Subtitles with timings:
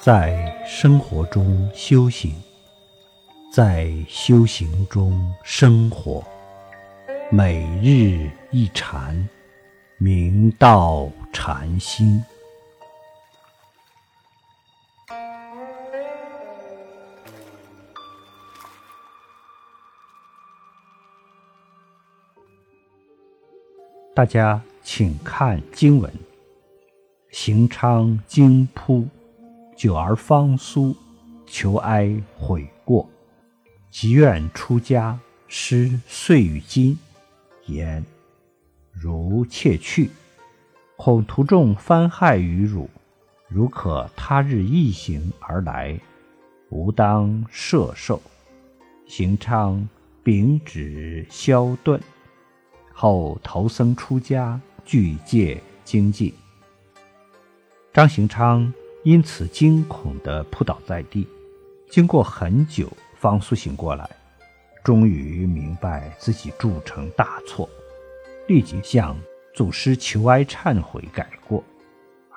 [0.00, 2.32] 在生活中修行，
[3.52, 6.24] 在修行中生活，
[7.32, 9.28] 每日一禅，
[9.98, 12.24] 明道禅心。
[24.14, 26.12] 大家请看经文：
[27.30, 29.04] 行昌经铺，
[29.78, 30.92] 久而方苏，
[31.46, 33.08] 求哀悔过，
[33.92, 35.16] 即愿出家。
[35.46, 36.98] 师遂与金
[37.66, 38.04] 言：
[38.92, 40.10] 如妾去，
[40.96, 42.90] 恐徒众翻害于汝，
[43.46, 45.98] 如可他日一行而来，
[46.70, 48.20] 吾当摄受。
[49.06, 49.88] 行昌
[50.24, 52.00] 秉旨消顿。
[52.92, 56.34] 后投僧出家，具戒精进。
[57.92, 58.70] 张行昌
[59.04, 61.26] 因此惊恐地扑倒在地，
[61.90, 64.08] 经过很久方苏醒过来，
[64.84, 67.68] 终于明白自己铸成大错，
[68.46, 69.16] 立即向
[69.54, 71.62] 祖师求哀忏悔改过，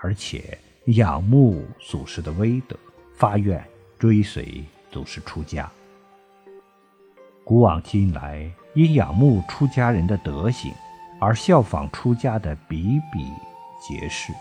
[0.02, 2.76] 而且仰慕祖师的威德，
[3.16, 3.64] 发愿
[4.00, 5.70] 追随祖师出家。
[7.44, 8.52] 古往今来。
[8.74, 10.72] 因仰慕出家人的德行，
[11.20, 13.20] 而效仿出家的比比
[13.86, 14.32] 皆是。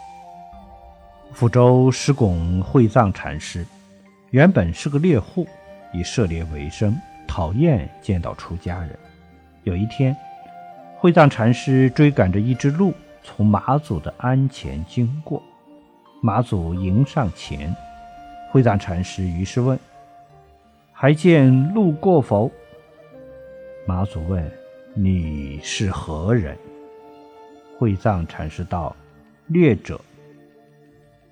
[1.32, 3.64] 福州石拱慧藏禅师
[4.30, 5.46] 原本是个猎户，
[5.92, 6.94] 以狩猎为生，
[7.26, 8.90] 讨厌见到出家人。
[9.64, 10.14] 有一天，
[10.98, 12.92] 慧藏禅师追赶着一只鹿
[13.22, 15.42] 从马祖的鞍前经过，
[16.20, 17.74] 马祖迎上前，
[18.50, 19.78] 慧藏禅师于是问
[20.92, 22.50] ：“还见鹿过否？”
[23.86, 24.48] 马祖问
[24.94, 26.56] ：“你是何人？”
[27.78, 28.94] 慧藏禅师道
[29.48, 29.98] ：“猎者。”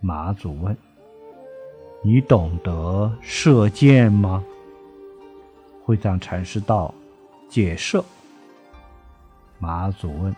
[0.01, 0.77] 马祖问
[2.03, 4.45] ：“你懂得射箭吗？”
[5.85, 6.95] 会藏禅师道
[7.49, 8.05] ：“解射。”
[9.59, 10.35] 马祖问：“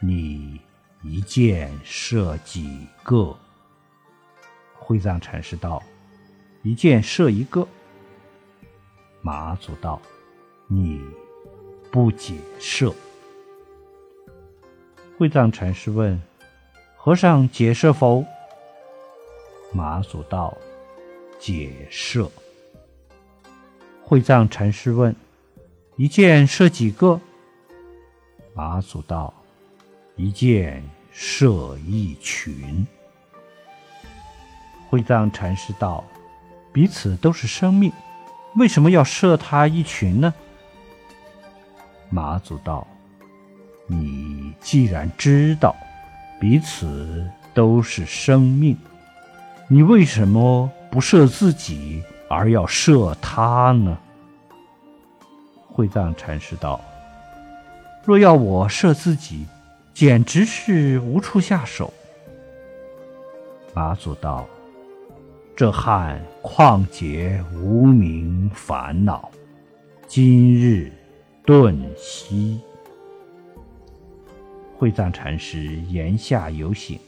[0.00, 0.60] 你
[1.02, 3.36] 一箭射几个？”
[4.78, 5.82] 会藏禅师道
[6.62, 7.66] ：“一箭射一个。”
[9.22, 10.00] 马祖道。
[10.70, 11.00] 你
[11.90, 12.94] 不解射。
[15.16, 16.20] 会藏禅师问
[16.94, 18.22] ：“和尚解射否？”
[19.72, 20.56] 马祖道
[21.38, 22.30] ：“解射。”
[24.02, 25.14] 慧藏禅师问
[25.96, 27.20] ：“一箭射几个？”
[28.54, 29.32] 马祖道
[30.16, 32.86] ：“一箭射一群。”
[34.88, 36.02] 慧藏禅师道
[36.72, 37.92] ：“彼此都是生命，
[38.56, 40.32] 为什么要射他一群呢？”
[42.08, 42.86] 马祖道
[43.86, 45.76] ：“你既然知道
[46.40, 48.74] 彼此都是生命，
[49.68, 53.96] 你为什么不射自己，而要射他呢？”
[55.70, 56.80] 慧藏禅师道
[58.04, 59.46] ：“若要我射自己，
[59.94, 61.92] 简直是无处下手。”
[63.74, 64.46] 马祖道
[65.54, 69.30] ：“这汉旷劫无名烦恼，
[70.06, 70.90] 今日。”
[71.46, 72.60] 顿息，
[74.76, 77.00] 慧藏禅师言下有醒，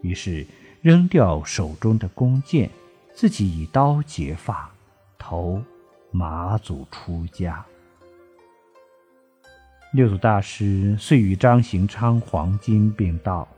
[0.00, 0.44] 于是
[0.84, 2.68] 扔掉手中的弓箭，
[3.14, 4.70] 自己以刀结发，
[5.16, 5.62] 投
[6.10, 7.64] 马祖出家。
[9.94, 13.48] 六祖大师遂与张行昌黄金并道：“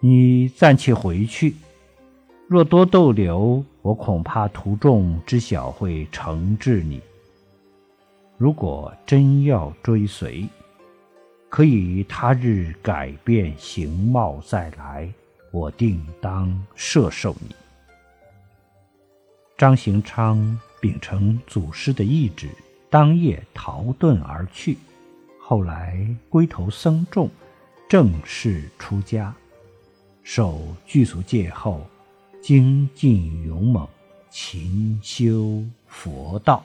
[0.00, 1.54] 你暂且回去，
[2.48, 6.98] 若多逗留，我恐怕徒众知晓会惩治你。”
[8.38, 10.48] 如果真要追随，
[11.50, 15.12] 可以他日改变形貌再来，
[15.52, 17.54] 我定当摄受你。
[19.56, 22.48] 张行昌秉承祖师的意志，
[22.90, 24.76] 当夜逃遁而去。
[25.38, 27.30] 后来归投僧众，
[27.88, 29.32] 正式出家，
[30.24, 31.86] 受具足戒后，
[32.40, 33.86] 精进勇猛，
[34.30, 36.64] 勤修佛道。